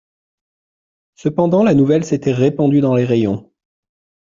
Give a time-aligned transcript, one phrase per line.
[1.13, 3.51] Cependant, la nouvelle s'était répandue dans les rayons.